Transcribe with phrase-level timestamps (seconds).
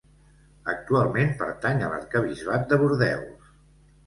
[0.71, 3.55] Actualment pertany a l'arquebisbat de Bordeus.